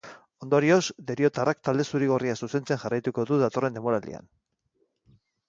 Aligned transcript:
Ondorioz, 0.43 0.77
deriotarrak 1.11 1.59
talde 1.69 1.85
zuri-gorria 1.89 2.39
zuzentzen 2.39 2.81
jarraituko 2.85 3.27
du 3.33 3.39
datorren 3.45 3.79
denboraldian. 3.79 4.27